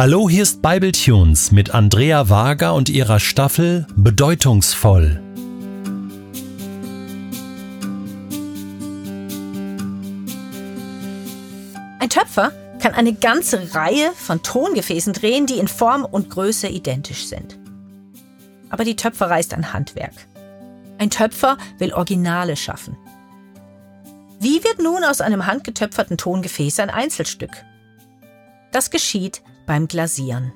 Hallo, 0.00 0.30
hier 0.30 0.44
ist 0.44 0.62
Bibletunes 0.62 1.52
mit 1.52 1.74
Andrea 1.74 2.30
Wager 2.30 2.72
und 2.72 2.88
ihrer 2.88 3.20
Staffel 3.20 3.86
Bedeutungsvoll. 3.96 5.20
Ein 11.98 12.08
Töpfer 12.08 12.50
kann 12.78 12.94
eine 12.94 13.12
ganze 13.12 13.74
Reihe 13.74 14.12
von 14.16 14.42
Tongefäßen 14.42 15.12
drehen, 15.12 15.44
die 15.44 15.58
in 15.58 15.68
Form 15.68 16.06
und 16.06 16.30
Größe 16.30 16.68
identisch 16.68 17.26
sind. 17.26 17.58
Aber 18.70 18.84
die 18.84 18.96
Töpferei 18.96 19.40
ist 19.40 19.52
ein 19.52 19.74
Handwerk. 19.74 20.14
Ein 20.96 21.10
Töpfer 21.10 21.58
will 21.76 21.92
Originale 21.92 22.56
schaffen. 22.56 22.96
Wie 24.38 24.64
wird 24.64 24.78
nun 24.78 25.04
aus 25.04 25.20
einem 25.20 25.44
handgetöpferten 25.44 26.16
Tongefäß 26.16 26.80
ein 26.80 26.88
Einzelstück? 26.88 27.52
Das 28.72 28.90
geschieht 28.90 29.42
beim 29.66 29.88
Glasieren. 29.88 30.52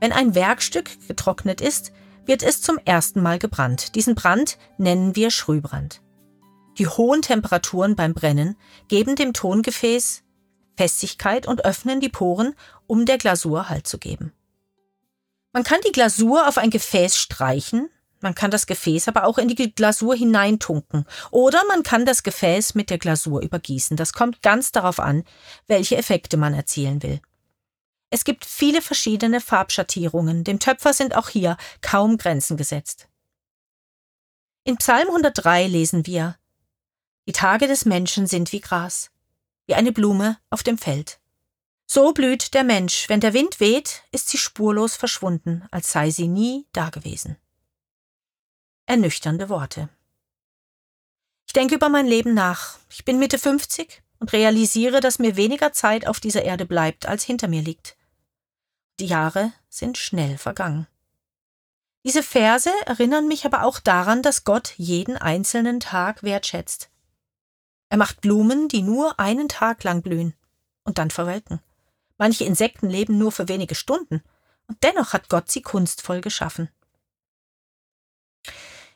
Wenn 0.00 0.12
ein 0.12 0.34
Werkstück 0.34 1.08
getrocknet 1.08 1.60
ist, 1.60 1.92
wird 2.26 2.42
es 2.42 2.60
zum 2.60 2.78
ersten 2.84 3.22
Mal 3.22 3.38
gebrannt. 3.38 3.94
Diesen 3.94 4.14
Brand 4.14 4.58
nennen 4.78 5.16
wir 5.16 5.30
Schrühbrand. 5.30 6.02
Die 6.78 6.86
hohen 6.86 7.22
Temperaturen 7.22 7.96
beim 7.96 8.12
Brennen 8.12 8.56
geben 8.88 9.16
dem 9.16 9.32
Tongefäß 9.32 10.22
Festigkeit 10.76 11.46
und 11.46 11.64
öffnen 11.64 12.00
die 12.00 12.10
Poren, 12.10 12.54
um 12.86 13.06
der 13.06 13.18
Glasur 13.18 13.68
Halt 13.68 13.86
zu 13.86 13.98
geben. 13.98 14.32
Man 15.52 15.64
kann 15.64 15.80
die 15.86 15.92
Glasur 15.92 16.46
auf 16.46 16.58
ein 16.58 16.70
Gefäß 16.70 17.16
streichen, 17.16 17.88
man 18.20 18.34
kann 18.34 18.50
das 18.50 18.66
Gefäß 18.66 19.08
aber 19.08 19.24
auch 19.24 19.38
in 19.38 19.48
die 19.48 19.74
Glasur 19.74 20.14
hineintunken 20.14 21.06
oder 21.30 21.62
man 21.68 21.82
kann 21.82 22.04
das 22.04 22.22
Gefäß 22.22 22.74
mit 22.74 22.90
der 22.90 22.98
Glasur 22.98 23.42
übergießen. 23.42 23.96
Das 23.96 24.12
kommt 24.12 24.42
ganz 24.42 24.72
darauf 24.72 25.00
an, 25.00 25.24
welche 25.66 25.96
Effekte 25.96 26.36
man 26.36 26.54
erzielen 26.54 27.02
will. 27.02 27.20
Es 28.16 28.24
gibt 28.24 28.46
viele 28.46 28.80
verschiedene 28.80 29.42
Farbschattierungen, 29.42 30.42
dem 30.42 30.58
Töpfer 30.58 30.94
sind 30.94 31.14
auch 31.14 31.28
hier 31.28 31.58
kaum 31.82 32.16
Grenzen 32.16 32.56
gesetzt. 32.56 33.08
In 34.64 34.78
Psalm 34.78 35.08
103 35.08 35.66
lesen 35.66 36.06
wir 36.06 36.38
Die 37.28 37.32
Tage 37.32 37.66
des 37.66 37.84
Menschen 37.84 38.26
sind 38.26 38.52
wie 38.52 38.62
Gras, 38.62 39.10
wie 39.66 39.74
eine 39.74 39.92
Blume 39.92 40.38
auf 40.48 40.62
dem 40.62 40.78
Feld. 40.78 41.20
So 41.84 42.14
blüht 42.14 42.54
der 42.54 42.64
Mensch, 42.64 43.06
wenn 43.10 43.20
der 43.20 43.34
Wind 43.34 43.60
weht, 43.60 44.02
ist 44.12 44.30
sie 44.30 44.38
spurlos 44.38 44.96
verschwunden, 44.96 45.66
als 45.70 45.92
sei 45.92 46.08
sie 46.10 46.26
nie 46.26 46.66
dagewesen. 46.72 47.36
Ernüchternde 48.86 49.50
Worte. 49.50 49.90
Ich 51.46 51.52
denke 51.52 51.74
über 51.74 51.90
mein 51.90 52.06
Leben 52.06 52.32
nach. 52.32 52.78
Ich 52.88 53.04
bin 53.04 53.18
Mitte 53.18 53.38
50 53.38 54.02
und 54.20 54.32
realisiere, 54.32 55.00
dass 55.00 55.18
mir 55.18 55.36
weniger 55.36 55.74
Zeit 55.74 56.06
auf 56.06 56.18
dieser 56.18 56.44
Erde 56.44 56.64
bleibt, 56.64 57.04
als 57.04 57.22
hinter 57.22 57.48
mir 57.48 57.60
liegt. 57.60 57.95
Die 58.98 59.06
Jahre 59.06 59.52
sind 59.68 59.98
schnell 59.98 60.38
vergangen. 60.38 60.86
Diese 62.04 62.22
Verse 62.22 62.70
erinnern 62.86 63.28
mich 63.28 63.44
aber 63.44 63.64
auch 63.64 63.80
daran, 63.80 64.22
dass 64.22 64.44
Gott 64.44 64.74
jeden 64.76 65.16
einzelnen 65.16 65.80
Tag 65.80 66.22
wertschätzt. 66.22 66.88
Er 67.88 67.98
macht 67.98 68.20
Blumen, 68.20 68.68
die 68.68 68.82
nur 68.82 69.18
einen 69.18 69.48
Tag 69.48 69.84
lang 69.84 70.02
blühen 70.02 70.34
und 70.84 70.98
dann 70.98 71.10
verwelken. 71.10 71.60
Manche 72.16 72.44
Insekten 72.44 72.88
leben 72.88 73.18
nur 73.18 73.32
für 73.32 73.48
wenige 73.48 73.74
Stunden, 73.74 74.22
und 74.68 74.82
dennoch 74.82 75.12
hat 75.12 75.28
Gott 75.28 75.50
sie 75.50 75.62
kunstvoll 75.62 76.20
geschaffen. 76.20 76.70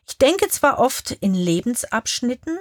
Ich 0.07 0.19
denke 0.19 0.49
zwar 0.49 0.79
oft 0.79 1.11
in 1.11 1.35
Lebensabschnitten, 1.35 2.59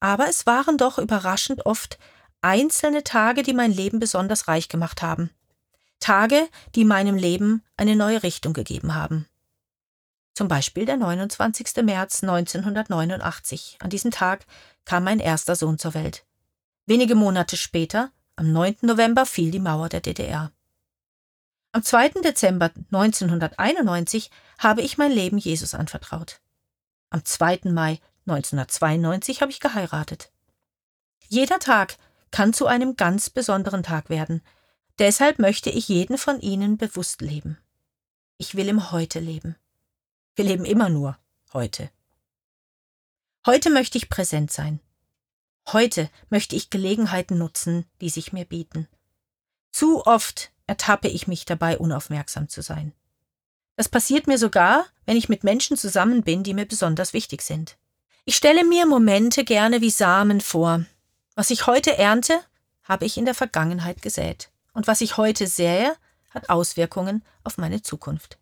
aber 0.00 0.28
es 0.28 0.46
waren 0.46 0.78
doch 0.78 0.98
überraschend 0.98 1.66
oft 1.66 1.98
einzelne 2.40 3.02
Tage, 3.02 3.42
die 3.42 3.52
mein 3.52 3.72
Leben 3.72 3.98
besonders 3.98 4.48
reich 4.48 4.68
gemacht 4.68 5.02
haben. 5.02 5.30
Tage, 6.00 6.48
die 6.74 6.84
meinem 6.84 7.16
Leben 7.16 7.62
eine 7.76 7.96
neue 7.96 8.22
Richtung 8.22 8.52
gegeben 8.52 8.94
haben. 8.94 9.26
Zum 10.34 10.48
Beispiel 10.48 10.84
der 10.84 10.98
29. 10.98 11.82
März 11.82 12.22
1989. 12.22 13.78
An 13.80 13.90
diesem 13.90 14.10
Tag 14.10 14.44
kam 14.84 15.04
mein 15.04 15.18
erster 15.18 15.56
Sohn 15.56 15.78
zur 15.78 15.94
Welt. 15.94 16.26
Wenige 16.84 17.14
Monate 17.14 17.56
später, 17.56 18.10
am 18.36 18.52
9. 18.52 18.76
November, 18.82 19.24
fiel 19.24 19.50
die 19.50 19.58
Mauer 19.58 19.88
der 19.88 20.00
DDR. 20.00 20.52
Am 21.72 21.82
2. 21.82 22.20
Dezember 22.22 22.70
1991 22.92 24.30
habe 24.58 24.82
ich 24.82 24.98
mein 24.98 25.10
Leben 25.10 25.38
Jesus 25.38 25.74
anvertraut. 25.74 26.40
Am 27.10 27.24
2. 27.24 27.60
Mai 27.64 27.98
1992 28.26 29.40
habe 29.40 29.50
ich 29.50 29.60
geheiratet. 29.60 30.30
Jeder 31.28 31.58
Tag 31.58 31.96
kann 32.30 32.52
zu 32.52 32.66
einem 32.66 32.96
ganz 32.96 33.30
besonderen 33.30 33.82
Tag 33.82 34.10
werden, 34.10 34.42
Deshalb 34.98 35.38
möchte 35.38 35.68
ich 35.68 35.88
jeden 35.88 36.16
von 36.16 36.40
Ihnen 36.40 36.78
bewusst 36.78 37.20
leben. 37.20 37.58
Ich 38.38 38.54
will 38.54 38.68
im 38.68 38.90
Heute 38.92 39.20
leben. 39.20 39.56
Wir 40.34 40.46
leben 40.46 40.64
immer 40.64 40.88
nur 40.88 41.18
heute. 41.52 41.90
Heute 43.46 43.70
möchte 43.70 43.98
ich 43.98 44.08
präsent 44.08 44.50
sein. 44.50 44.80
Heute 45.68 46.10
möchte 46.30 46.56
ich 46.56 46.70
Gelegenheiten 46.70 47.38
nutzen, 47.38 47.84
die 48.00 48.10
sich 48.10 48.32
mir 48.32 48.44
bieten. 48.44 48.88
Zu 49.70 50.04
oft 50.06 50.50
ertappe 50.66 51.08
ich 51.08 51.26
mich 51.26 51.44
dabei, 51.44 51.78
unaufmerksam 51.78 52.48
zu 52.48 52.62
sein. 52.62 52.92
Das 53.76 53.88
passiert 53.88 54.26
mir 54.26 54.38
sogar, 54.38 54.86
wenn 55.04 55.16
ich 55.16 55.28
mit 55.28 55.44
Menschen 55.44 55.76
zusammen 55.76 56.22
bin, 56.22 56.42
die 56.42 56.54
mir 56.54 56.66
besonders 56.66 57.12
wichtig 57.12 57.42
sind. 57.42 57.76
Ich 58.24 58.36
stelle 58.36 58.64
mir 58.64 58.86
Momente 58.86 59.44
gerne 59.44 59.80
wie 59.82 59.90
Samen 59.90 60.40
vor. 60.40 60.84
Was 61.34 61.50
ich 61.50 61.66
heute 61.66 61.96
ernte, 61.98 62.40
habe 62.82 63.04
ich 63.04 63.18
in 63.18 63.26
der 63.26 63.34
Vergangenheit 63.34 64.00
gesät 64.00 64.50
und 64.76 64.86
was 64.86 65.00
ich 65.00 65.16
heute 65.16 65.46
sähe, 65.46 65.96
hat 66.30 66.50
Auswirkungen 66.50 67.24
auf 67.44 67.56
meine 67.56 67.80
Zukunft. 67.80 68.38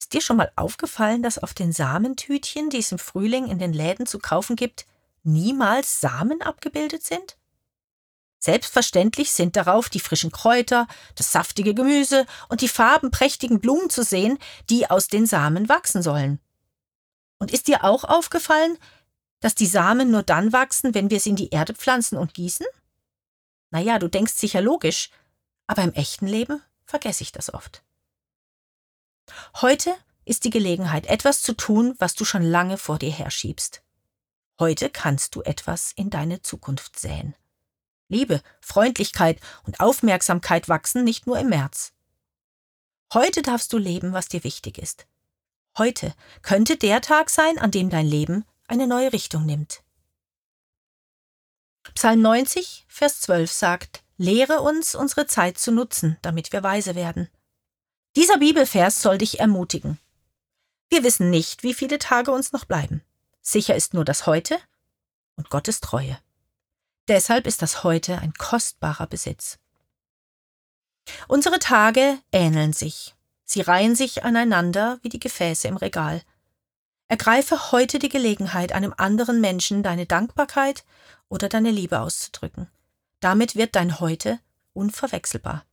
Ist 0.00 0.14
dir 0.14 0.22
schon 0.22 0.38
mal 0.38 0.50
aufgefallen, 0.56 1.22
dass 1.22 1.36
auf 1.36 1.52
den 1.52 1.72
Samentütchen, 1.72 2.70
die 2.70 2.78
es 2.78 2.90
im 2.90 2.98
Frühling 2.98 3.48
in 3.48 3.58
den 3.58 3.74
Läden 3.74 4.06
zu 4.06 4.18
kaufen 4.18 4.56
gibt, 4.56 4.86
niemals 5.22 6.00
Samen 6.00 6.40
abgebildet 6.40 7.04
sind? 7.04 7.36
Selbstverständlich 8.38 9.32
sind 9.32 9.56
darauf 9.56 9.90
die 9.90 10.00
frischen 10.00 10.32
Kräuter, 10.32 10.86
das 11.16 11.32
saftige 11.32 11.74
Gemüse 11.74 12.24
und 12.48 12.62
die 12.62 12.68
farbenprächtigen 12.68 13.60
Blumen 13.60 13.90
zu 13.90 14.02
sehen, 14.02 14.38
die 14.70 14.88
aus 14.88 15.08
den 15.08 15.26
Samen 15.26 15.68
wachsen 15.68 16.02
sollen. 16.02 16.40
Und 17.38 17.52
ist 17.52 17.68
dir 17.68 17.84
auch 17.84 18.04
aufgefallen, 18.04 18.78
dass 19.40 19.54
die 19.54 19.66
Samen 19.66 20.10
nur 20.10 20.22
dann 20.22 20.54
wachsen, 20.54 20.94
wenn 20.94 21.10
wir 21.10 21.20
sie 21.20 21.30
in 21.30 21.36
die 21.36 21.50
Erde 21.50 21.74
pflanzen 21.74 22.16
und 22.16 22.32
gießen? 22.32 22.66
Naja, 23.70 23.98
du 23.98 24.08
denkst 24.08 24.34
sicher 24.34 24.60
logisch, 24.60 25.10
aber 25.66 25.82
im 25.82 25.92
echten 25.92 26.26
Leben 26.26 26.62
vergesse 26.84 27.22
ich 27.22 27.32
das 27.32 27.52
oft. 27.52 27.82
Heute 29.60 29.94
ist 30.24 30.44
die 30.44 30.50
Gelegenheit, 30.50 31.06
etwas 31.06 31.42
zu 31.42 31.54
tun, 31.54 31.94
was 31.98 32.14
du 32.14 32.24
schon 32.24 32.42
lange 32.42 32.78
vor 32.78 32.98
dir 32.98 33.12
herschiebst. 33.12 33.82
Heute 34.58 34.90
kannst 34.90 35.34
du 35.34 35.42
etwas 35.42 35.92
in 35.92 36.10
deine 36.10 36.42
Zukunft 36.42 36.98
säen. 36.98 37.34
Liebe, 38.08 38.42
Freundlichkeit 38.60 39.40
und 39.64 39.80
Aufmerksamkeit 39.80 40.68
wachsen 40.68 41.04
nicht 41.04 41.26
nur 41.26 41.38
im 41.38 41.50
März. 41.50 41.92
Heute 43.12 43.42
darfst 43.42 43.72
du 43.72 43.78
leben, 43.78 44.12
was 44.12 44.28
dir 44.28 44.44
wichtig 44.44 44.78
ist. 44.78 45.06
Heute 45.76 46.14
könnte 46.42 46.76
der 46.76 47.00
Tag 47.00 47.30
sein, 47.30 47.58
an 47.58 47.70
dem 47.70 47.90
dein 47.90 48.06
Leben 48.06 48.44
eine 48.66 48.86
neue 48.86 49.12
Richtung 49.12 49.46
nimmt. 49.46 49.82
Psalm 51.94 52.20
90, 52.22 52.86
Vers 52.88 53.20
12 53.20 53.50
sagt, 53.50 54.02
Lehre 54.16 54.60
uns, 54.60 54.94
unsere 54.96 55.26
Zeit 55.26 55.58
zu 55.58 55.70
nutzen, 55.70 56.16
damit 56.22 56.52
wir 56.52 56.62
weise 56.62 56.96
werden. 56.96 57.28
Dieser 58.16 58.38
Bibelvers 58.38 59.00
soll 59.00 59.18
dich 59.18 59.38
ermutigen. 59.38 59.98
Wir 60.90 61.04
wissen 61.04 61.30
nicht, 61.30 61.62
wie 61.62 61.74
viele 61.74 61.98
Tage 61.98 62.32
uns 62.32 62.52
noch 62.52 62.64
bleiben. 62.64 63.02
Sicher 63.42 63.76
ist 63.76 63.94
nur 63.94 64.04
das 64.04 64.26
Heute 64.26 64.58
und 65.36 65.50
Gottes 65.50 65.80
Treue. 65.80 66.18
Deshalb 67.06 67.46
ist 67.46 67.62
das 67.62 67.84
Heute 67.84 68.18
ein 68.18 68.34
kostbarer 68.34 69.06
Besitz. 69.06 69.58
Unsere 71.28 71.58
Tage 71.58 72.18
ähneln 72.32 72.72
sich. 72.72 73.14
Sie 73.44 73.60
reihen 73.60 73.94
sich 73.94 74.24
aneinander 74.24 74.98
wie 75.02 75.08
die 75.08 75.20
Gefäße 75.20 75.68
im 75.68 75.76
Regal. 75.76 76.22
Ergreife 77.08 77.72
heute 77.72 77.98
die 77.98 78.10
Gelegenheit, 78.10 78.72
einem 78.72 78.94
anderen 78.96 79.40
Menschen 79.40 79.82
deine 79.82 80.04
Dankbarkeit 80.04 80.84
oder 81.28 81.48
deine 81.48 81.70
Liebe 81.70 82.00
auszudrücken. 82.00 82.70
Damit 83.20 83.56
wird 83.56 83.74
dein 83.76 83.98
Heute 83.98 84.38
unverwechselbar. 84.74 85.64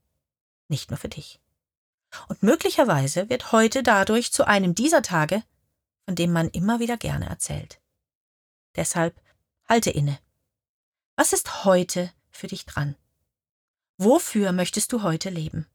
Nicht 0.69 0.89
nur 0.89 0.97
für 0.97 1.09
dich. 1.09 1.41
Und 2.29 2.41
möglicherweise 2.41 3.29
wird 3.29 3.51
heute 3.51 3.83
dadurch 3.83 4.31
zu 4.31 4.47
einem 4.47 4.73
dieser 4.75 5.01
Tage, 5.01 5.43
von 6.05 6.15
dem 6.15 6.31
man 6.31 6.49
immer 6.49 6.79
wieder 6.79 6.95
gerne 6.95 7.27
erzählt. 7.27 7.81
Deshalb 8.75 9.19
halte 9.67 9.89
inne. 9.91 10.17
Was 11.17 11.33
ist 11.33 11.65
heute 11.65 12.11
für 12.31 12.47
dich 12.47 12.65
dran? 12.65 12.95
Wofür 13.97 14.53
möchtest 14.53 14.93
du 14.93 15.03
heute 15.03 15.29
leben? 15.29 15.67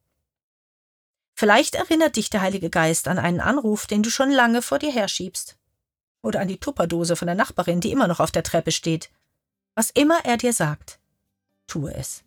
Vielleicht 1.40 1.75
erinnert 1.75 2.16
dich 2.16 2.28
der 2.28 2.42
Heilige 2.42 2.69
Geist 2.69 3.08
an 3.08 3.19
einen 3.19 3.40
Anruf, 3.40 3.87
den 3.87 4.02
du 4.02 4.10
schon 4.10 4.31
lange 4.31 4.60
vor 4.60 4.78
dir 4.78 4.92
herschiebst. 4.92 5.56
Oder 6.20 6.40
an 6.40 6.48
die 6.48 6.58
Tupperdose 6.58 7.16
von 7.16 7.25
der 7.25 7.34
Nachbarin, 7.34 7.81
die 7.81 7.92
immer 7.92 8.06
noch 8.08 8.20
auf 8.20 8.31
der 8.31 8.42
Treppe 8.42 8.72
steht. 8.72 9.10
Was 9.75 9.88
immer 9.88 10.19
er 10.26 10.37
dir 10.37 10.52
sagt, 10.52 11.00
tue 11.66 11.94
es. 11.94 12.25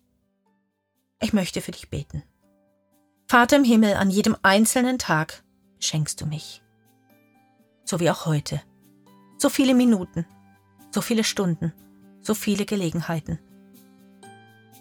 Ich 1.20 1.32
möchte 1.32 1.60
für 1.60 1.70
dich 1.70 1.90
beten. 1.90 2.24
Vater 3.28 3.54
im 3.54 3.62
Himmel, 3.62 3.94
an 3.94 4.10
jedem 4.10 4.36
einzelnen 4.42 4.98
Tag 4.98 5.44
schenkst 5.78 6.20
du 6.20 6.26
mich. 6.26 6.60
So 7.84 8.00
wie 8.00 8.10
auch 8.10 8.26
heute. 8.26 8.62
So 9.38 9.48
viele 9.48 9.74
Minuten, 9.74 10.26
so 10.90 11.00
viele 11.00 11.22
Stunden, 11.22 11.72
so 12.20 12.34
viele 12.34 12.64
Gelegenheiten. 12.64 13.38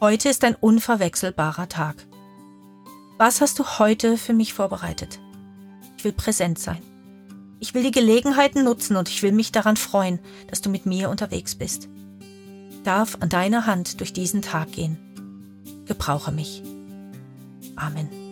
Heute 0.01 0.27
ist 0.27 0.43
ein 0.43 0.55
unverwechselbarer 0.55 1.69
Tag. 1.69 2.07
Was 3.17 3.41
hast 3.41 3.59
du 3.59 3.63
heute 3.79 4.17
für 4.17 4.33
mich 4.33 4.53
vorbereitet? 4.53 5.19
Ich 5.97 6.03
will 6.03 6.13
präsent 6.13 6.59
sein. 6.59 6.81
Ich 7.59 7.73
will 7.73 7.83
die 7.83 7.91
Gelegenheiten 7.91 8.63
nutzen 8.63 8.97
und 8.97 9.07
ich 9.07 9.23
will 9.23 9.31
mich 9.31 9.51
daran 9.51 9.77
freuen, 9.77 10.19
dass 10.47 10.61
du 10.61 10.69
mit 10.69 10.85
mir 10.85 11.09
unterwegs 11.09 11.55
bist. 11.55 11.87
Darf 12.83 13.17
an 13.21 13.29
deiner 13.29 13.65
Hand 13.65 14.01
durch 14.01 14.11
diesen 14.11 14.41
Tag 14.41 14.73
gehen. 14.73 14.97
Gebrauche 15.85 16.31
mich. 16.31 16.61
Amen. 17.75 18.22